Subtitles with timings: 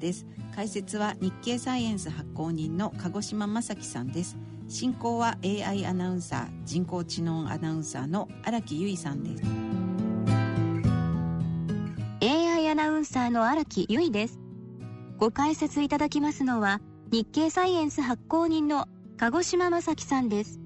[0.00, 0.26] です。
[0.56, 4.36] 解説は日経サイエンス発行人の鹿児島正樹さんです。
[4.66, 9.42] 進行は AI アナウンサー人工知能アナウンサーの荒木由衣さんです。
[12.22, 14.40] AI アナウンサーの荒木由衣です。
[15.18, 16.80] ご解説いただきますのは
[17.12, 18.88] 日経サイエンス発行人の
[19.18, 20.60] 鹿児島正樹さんです。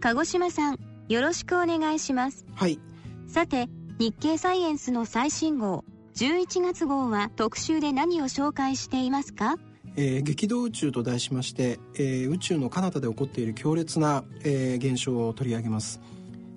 [0.00, 2.46] 鹿児島さんよろしくお願いします。
[2.54, 2.78] はい。
[3.26, 3.68] さて
[3.98, 5.84] 日経サイエンスの最新号
[6.14, 9.56] 11月号は特集で何を紹介していますか？
[9.96, 16.00] えー、激動宇宙と題しまして、えー、宇宙の彼方で起こっている強烈な、えー、現象を取り上げます、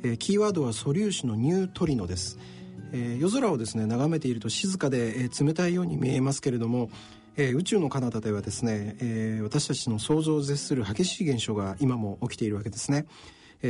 [0.04, 2.38] えー、キーワードは素粒子のニュートリノです、
[2.92, 6.90] えー、夜空をですね眺めていると静かで、えー、冷たいように見えますけれども、
[7.38, 13.06] えー、宇宙の彼方ではですね、えー、私たちの想像を絶する激しい現象が今も起きているわけですね、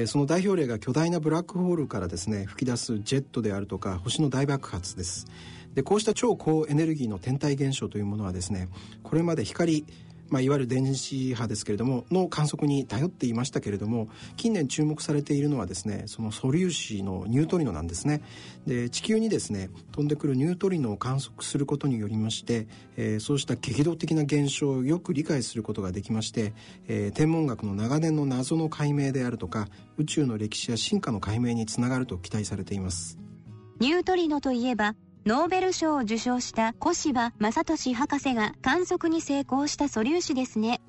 [0.08, 5.26] その代表例が巨大なブラックホールからですね吹き出すジェットであるとか星の大爆発です。
[5.76, 8.70] でこうした超高エネルギーの天体現象というものはですね
[9.04, 9.86] これまで光
[10.30, 18.22] まあ、いわゆる電子波ですけれどもの観測に頼っていましたけれども近年注目されているのはですねその素粒子のニュートリノなんですね。
[18.66, 26.54] で地球にですね飛んでくるニュートリノを観測することによりまして、えー、そうした激動的な現象をよく理解することができまして、
[26.88, 33.20] えー、天文学の長年の謎の解明であるとか宇宙の歴史や進化の解明につながると期待されています。
[33.80, 40.82] ニュートリノといえばノーベル賞を受賞した小柴正俊博士が観測に成功した素粒子ですね。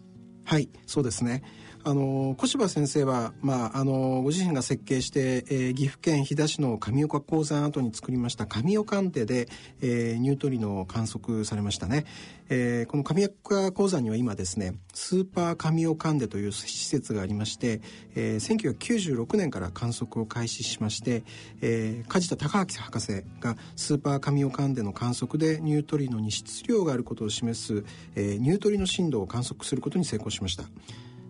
[0.44, 1.42] はい、そうですね。
[1.84, 9.48] あの小柴先生は、まあ、あのご自身が設計して、えー、岐阜県飛騨市の神岡鉱山跡に作りました神岡鑑定で、
[9.80, 12.04] えー、ニュートリノを観測されましたね、
[12.48, 17.80] えー、この神岡鉱山には今ですねスーパー神岡ンデという施設がありまして、
[18.14, 21.24] えー、1996年から観測を開始しまして、
[21.60, 30.64] えー、梶田隆明博士がスーパー神岡ンデの観測でニュートリノに質量があることを示す、えー、ニュートリノ振動を観測することに成功しました。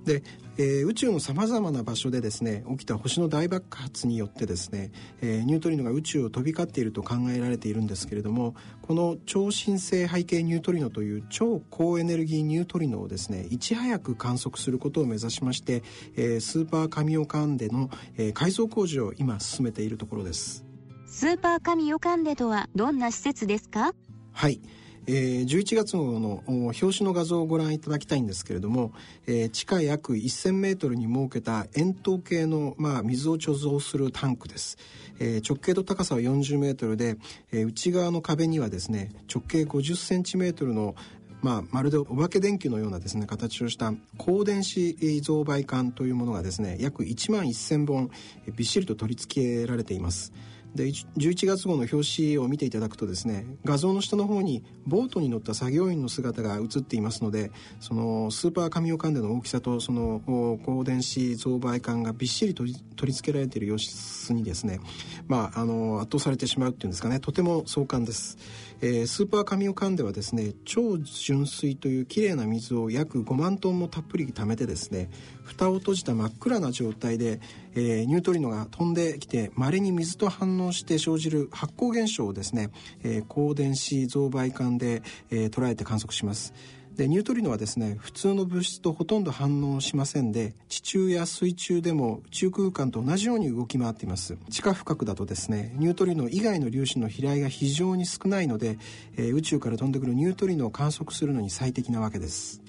[0.06, 0.22] で、
[0.56, 15.82] えー、宇宙のさまざまな場所でですね起きた星の大爆発によってですね、えー、ニュートリノが宇宙を飛び交っていると考えられているんですけれどもこの超新星背景ニュートリノという超高エネルギーニュートリノをですねいち早く観測することを目指しまして、
[16.16, 20.64] えー、スーパーカミオカンデの、えー、改装工事を今進めているところです。
[21.08, 23.92] スーパーカミオカンデとはどんな施設ですか？
[24.32, 24.60] はい
[25.06, 28.92] えー、11月号の表紙の画像をご覧いただきたいんですけれども、
[29.26, 34.78] えー、地下約1000メートルに設けた円筒形の、まあ、水を貯蔵するタンクです。
[35.18, 37.16] えー、直径と高さは40メートルで、
[37.52, 40.94] えー、内側の壁にはですね、直径50センチメートルの
[41.42, 48.10] まあ、まるでお化け電球のようなですね形をした高電子増媒管というものがですね約1万1000本
[48.56, 50.32] びっしりと取り付けられています。
[50.76, 57.50] で11月号の表紙を見ていただくとですね画像の下の方にボートに乗った作業員の姿が映っていますので
[57.80, 60.20] そのスーパー神オカンデの大きさとその
[60.60, 64.80] 光電子増媒管がびっしり取り取り付けられている様子にですね
[65.26, 68.38] まああの圧倒されてしまうっていうんですかねとても壮観です。
[68.80, 75.08] えー、スーパー神オカンではですね超純水というきれいな水を約5万トンもたっぷり貯めてですね
[75.44, 77.40] 蓋を閉じた真っ暗な状態で、
[77.74, 82.70] えー、ニュートリノが飛んできてまれに水と反応して生じる発光現象をですね、
[83.02, 86.52] えー、光電子増倍管で、えー、捉えて観測します。
[86.96, 94.38] でニュートリノはですね普通の物質とほとんど反応しませんで地中や水中でも宇宙空間と同じように動き回っています。
[94.48, 98.78] 地下深くだとですねニュートリノ以外の粒子の飛来が非常に少ないので、
[99.16, 102.62] えー、宇宙から飛んでくるニュートリノを観測するのに最適なわけです。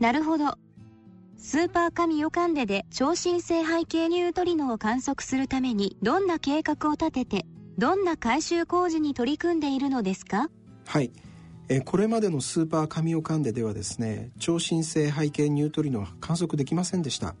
[0.00, 0.54] なるほど。
[1.36, 7.46] スーパー神オカンデで超新星背景ニュートリノを観測するためにどんな計画を立てて
[7.78, 10.50] どんな改修工事に取り組んでいるのですか？
[10.86, 11.12] はい
[11.68, 17.34] えこれまでのスーパーカミオカンデではですね超新星背景ニュートリノは観測できませんでした。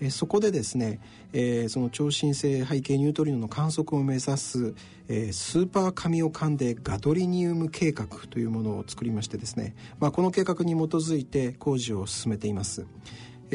[0.00, 1.00] えそこでですね、
[1.32, 4.74] えー、その超新星背景ニュートリノの観測を目指す、
[5.08, 12.86] えー、スーパーカミオカンデガドリニウム計画というものを作りましてですね、まあ、この計画に基づいて工事を進めています。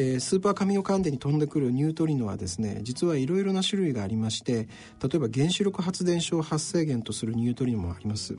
[0.00, 4.66] えー、スーパーカミオカンデに飛んでくるニュートリノはですね実はいろいろな種類がありまして
[5.02, 8.38] 例えば原子力発電所を発生源とするニュートリノもあります。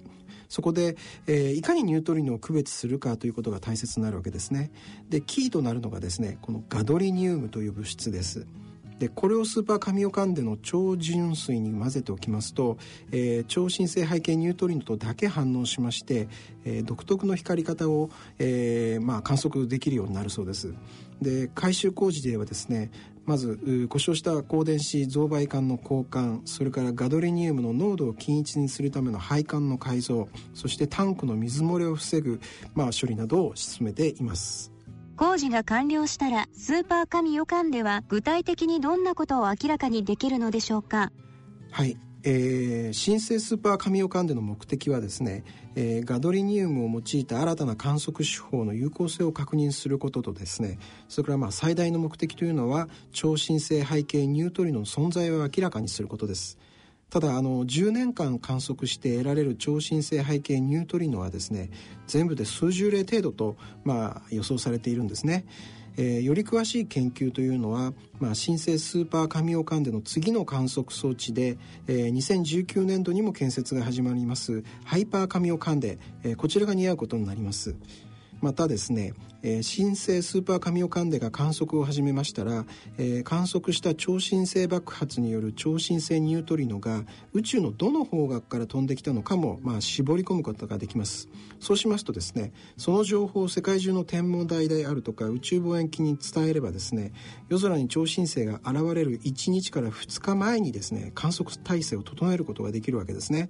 [0.50, 0.98] そこで、
[1.28, 4.72] えー、いかにニュートリノを区別するかということが大切になるわけですね。
[5.10, 8.48] でキーとなるのがですねこのガドリニウムという物質です。
[9.01, 12.77] でこれをスーパーカミオカンデの超純水に混ぜておきますと、
[13.12, 16.27] えー、超新星背景ニュートリノとだけ反応しまして、
[16.65, 20.75] えー、独特の光り方を、えーまあ、観測できるようになるそうです。
[21.19, 22.92] で改修工事ではですね
[23.25, 32.39] まず故障した高電子増倍管の交換それからガドレニウムの濃度を均一にするための配管の改造そしてタンクの水漏れを防ぐ、
[32.75, 34.71] まあ、処理などを進めています。
[35.21, 41.12] 工事が完了したらスーパー神予管では具体的にどんなことを明らかにできるのでしょうか？
[41.69, 41.95] はい。
[42.23, 45.44] えー、新生スーパー神オカンデの目的はですね、
[45.75, 56.57] えー、ガドリニウムを用いた新たな観測手法の有効性を確認することとですねそれからまあ最大の目的というのは超新星背景ニュートリノの存在を明らかにすることです。
[57.12, 61.69] ただあの10年間観測して得られる超新星背景ニュートリノはですね
[62.08, 65.46] 全部で数十例程度と、まあ、予想されているんですね。
[65.98, 77.75] えー、より詳しい研究というのは、まあ、新生スーパー神尾間での次の観測装置で、えー、2019年度にも建設が始まりますハイパー神尾間で、えー、こちらが似合うことになります。
[78.41, 82.65] またですね、えー、新生スーパーカミオカンデが観測を始めましたら、
[82.97, 87.03] えー、観測した超新星爆発による超新星ニュートリノが
[87.33, 91.29] 宇宙のどの方角から飛んできたのかも、まあ、絞り込むことができます。
[91.59, 97.13] そうしますとですねその情報を世界中の天文台であるとか宇宙望遠鏡に伝えればですね
[97.49, 103.49] 夜空に超新星が現れる1日から2日前にですね観測体制を整えることができるわけですね。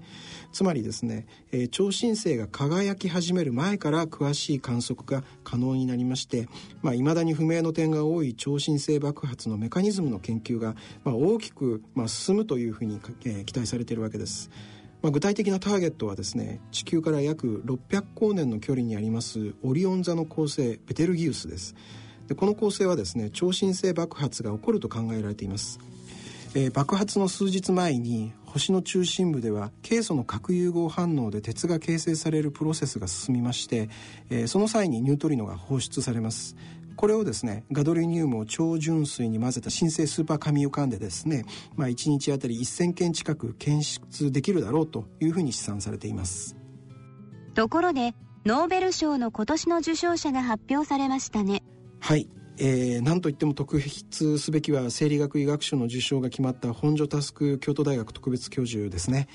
[0.52, 6.48] つまりですね、えー、超新星が輝き始める前から詳しい観測が可能になりまして
[6.82, 14.50] まあ、未だに不明の点が多い超新星爆発のメカニズムの研究が、まあ、大きく、まあ、進むというふうに、えー、期待されているわけです。
[15.02, 21.74] まあ、具体的なターゲットはですね地球から約600光年の距離にありますオリオン座の恒星ベテルギウスです
[22.28, 25.80] でこの恒星はですね超新星爆発が起こると考えられています
[26.54, 33.90] えー、爆発の数日前に星の中心部ではケイ素の核融合反応で鉄が形成されるプロセスが進みまして、
[34.30, 36.58] えー、その際にニュートリノが放出されます。
[36.98, 41.46] これをですねガドリニウムを超純水に混ぜた新生スーパーカミオカンでですね、
[41.78, 46.58] まあ、1日あたり1000件近く検出できるだろうというふうに試算されています。
[47.54, 48.14] ところで
[48.46, 51.64] ノーベル賞の今年の受賞者が発表されましたね。
[52.02, 52.28] はい
[52.58, 59.28] えー、何といっても特筆すべきは生理学医学賞の受賞が決まった本庶佑京都大学特別教授ですね、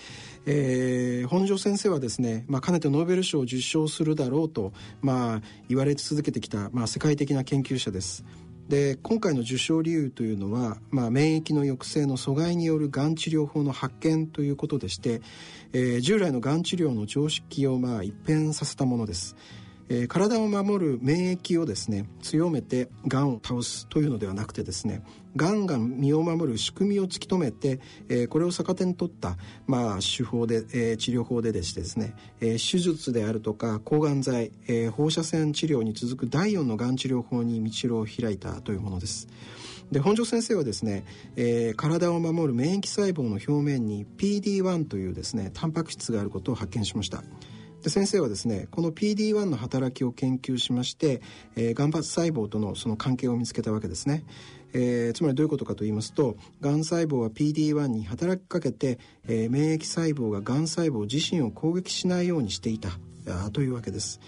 [0.46, 8.24] えー、本庶先生はですね、まあ、かねてノーベル賞を受賞するだろうと、まあ、言われ続けてきた、まあ、世界的な研究者です
[8.68, 15.22] で今回の受賞理由というのは、まあ、免疫の抑制の阻害によるがん治療法の発見ということでして、
[15.72, 19.36] えー、従来のがん治療の常識をまあ一変させたものです。
[19.88, 25.02] えー、体を守る免疫をですね強めてがんを倒すというのではなくてですね
[25.36, 29.36] がんが身を守る仕組みを突き止めて、えー、これを逆手に取った、
[29.66, 39.28] まあ、手法で、えー、治療法ででしてですね、えー、手術であるとか抗がん剤、えー、放射線治療に続く第4のがん治療法に道を開いたというものです。
[39.92, 41.04] で本庄先生はですね、
[41.36, 47.22] えー、体を守る免疫細胞の表面に PD-1 というですねタンパク質があることを発見しました。
[47.86, 51.22] で先生はですねこの PD-1 の働きを研究しまして、
[51.54, 54.24] えー、眼発細胞とのその関係を見つけたわけですね。
[54.72, 58.98] えー、つまりどういうことかと言いますとがん細胞は PD-1 に働きかけて、
[59.28, 62.90] えー、免疫細胞ががん細胞自身を攻撃しないようにしていた
[63.52, 64.20] というわけです。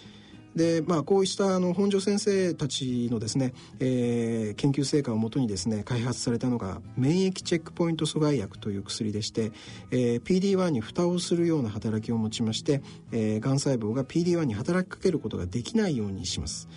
[0.58, 9.52] でまあこうしたあの本庄先生たちのですね、えー、研究成果をもとにですね開発されたのが免疫チェックポイント阻害薬という薬でして、
[9.90, 12.82] えー、PD-1 に蓋をするような働きを持ちまして、
[13.12, 16.68] えー、がん細胞が PD-1 に働きかけることができないようにします。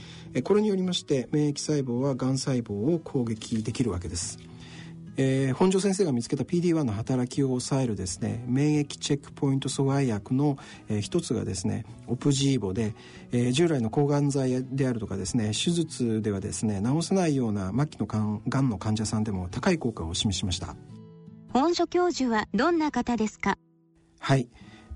[0.44, 4.51] これによりまして免疫細胞はがん細胞を攻撃できるわけです。
[5.18, 12.96] えー、本庄先生が見つけた PD-1 の働きを抑えるですね免疫チェックポイント阻害薬の、えー、一つがですねオプジーボで、
[13.32, 20.76] えー、従来の抗がん剤であるとかですね手術ではですね治せないような末期のがんがんの患者さんでも高い効果を示しました。
[21.50, 23.58] 本所教授はどんな方ですか？
[24.20, 24.48] はい、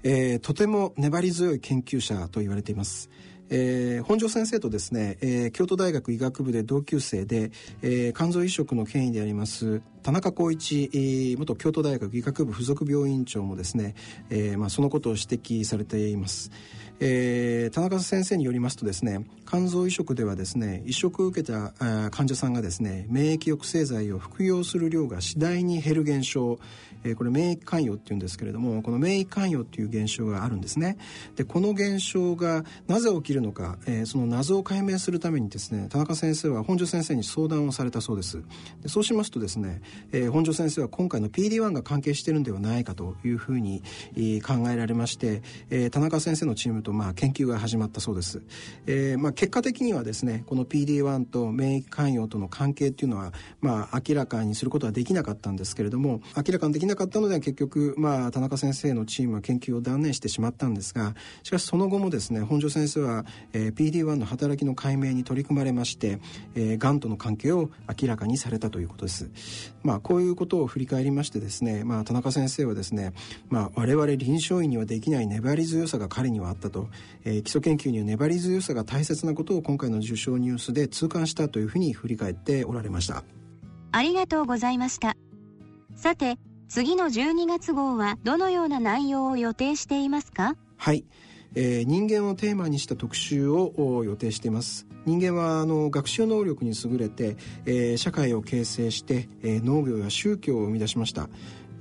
[0.04, 3.10] えー、とても粘り強い研究者と言われています
[3.50, 13.96] えー、本庄先生とですね、えー、京都大学医学部で同級生で、えー、肝臓移植の権威であります田中光一、えー、元京都大学医学部附属病院長もですね、
[14.30, 16.52] えーまあ、そのことを指摘されています。
[17.00, 21.74] えー、田中先生によりますとですね肝臓移植ではですね移植を受けた
[22.10, 26.58] 患者さんがですね免疫抑制剤を服用する量が次第に減る現象、
[27.04, 30.98] えー、これ免疫関与っていうんですけれどもこの免疫関与っていう現象があるんですね。
[31.36, 38.42] でこの現象がなぜ起きるのか、えー、その謎を解明するためにですね田中先生は本庄先生に相談をされたそうです。
[38.82, 43.84] でそうしますとですね、えー、本庄先生は今回の PD-1 が関係してるんではないかというふうに、
[44.46, 48.42] 考えられまして、えー、田中先生のチームとまあ研究が始まったそうです、
[48.86, 66.20] えーまあ、結果的にはですねこの PD-1 と免疫寛容との関係っていうのは、まあ、明らかにすることはできなかったんですけれども明らかにできなかったので結局、まあ、田中先生のチームは研究を断念してしまったんですがしかしその後もですね本庄先生は、えー、PD-1 の働きの解明に取り組まれまして、
[66.56, 67.70] えー、がんとの関係を
[68.02, 69.30] 明らかにされたということです。
[69.84, 73.14] まあ、こういうことを振り返りましてですね、まあ、田中先生はですね、
[73.50, 76.90] まあ、我々臨床医にはできない粘り強さが彼にはあったと、
[77.24, 83.24] えー、基礎研究には粘り強さが大切なことを今回の受賞ニュースで痛感したというふうに振り返っておられました。
[83.94, 85.16] ありがとうございました。
[85.96, 90.58] さて次の12月号はどのような内容を予定していますか？
[90.76, 91.06] はい、
[91.54, 94.86] えー、人間をテーマにした特集を予定しています。
[95.06, 101.30] 人間はあの学習能力に優れて、えー、社会を形成して、えー、農業や宗教を生み出しました。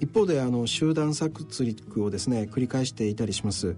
[0.00, 3.76] 一方であの集団殺戮をですね繰り返していたりします、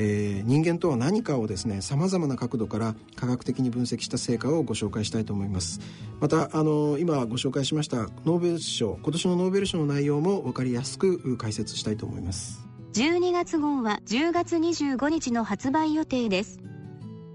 [0.00, 5.80] えー、人間とは何かをですねさまざまな角度から科学的に分析した成果をご紹介したいと思います。
[6.20, 12.64] またあの今ご紹介しましたノーベル賞今年のノーベル賞の内容も分かりやすく解説したいと思います。
[12.92, 16.60] 12月号は10月25日の発売予定です。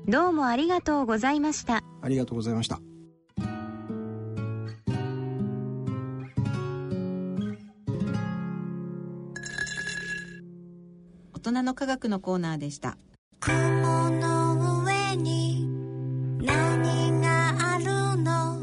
[0.08, 1.84] どうもありがとうございました。
[2.02, 2.93] ありがとうございました
[11.52, 12.98] 人の科学のコーナーでした。
[13.42, 15.68] 雲の上に
[16.42, 17.86] 何がある
[18.24, 18.60] の？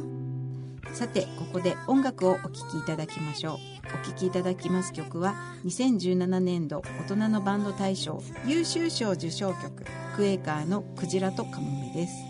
[0.95, 3.57] さてここで音楽をお聴きいただきましょう。
[4.03, 5.35] お聴きいただきます曲は
[5.67, 9.85] 2017年度大人のバンド大賞優秀賞受賞曲
[10.17, 12.30] クエーカーの「クジラとカモメ」です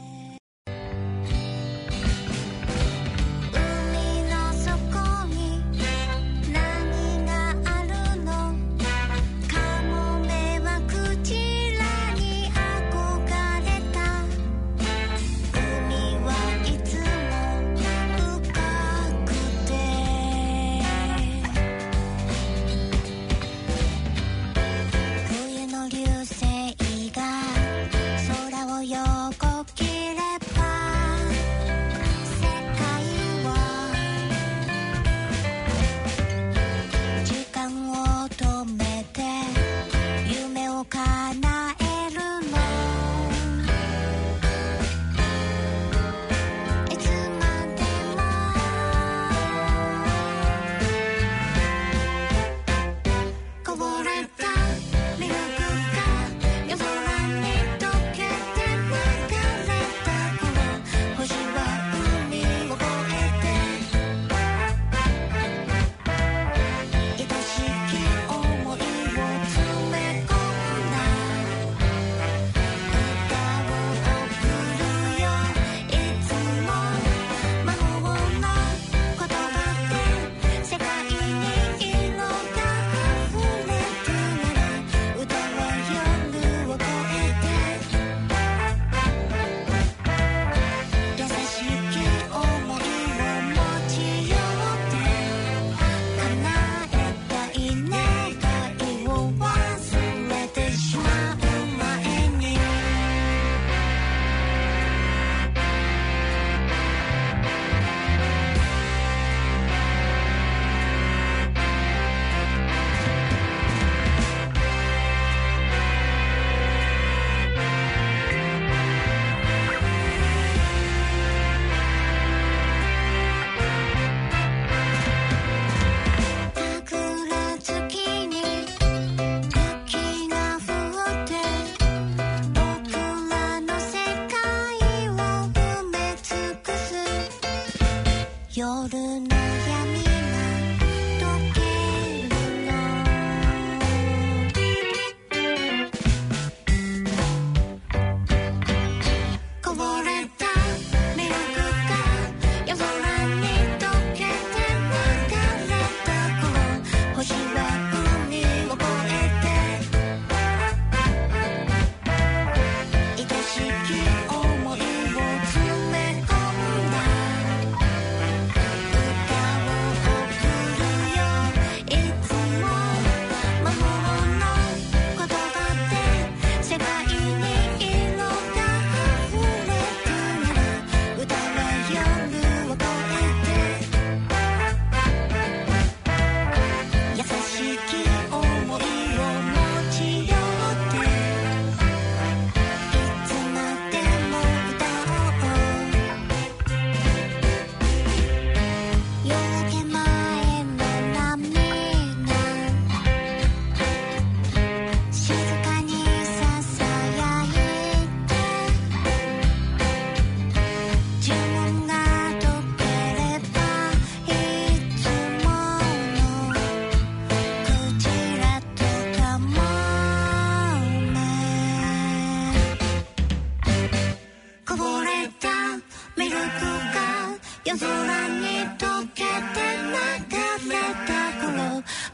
[139.19, 140.40] の闇が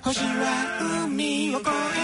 [0.07, 1.96] 星は海を越え